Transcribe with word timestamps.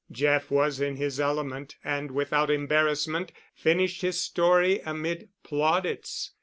Jeff 0.11 0.49
was 0.49 0.81
in 0.81 0.95
his 0.95 1.19
element 1.19 1.75
and 1.83 2.09
without 2.09 2.49
embarrassment 2.49 3.31
finished 3.53 4.01
his 4.01 4.19
story 4.19 4.79
amid 4.83 5.29
plaudits. 5.43 6.31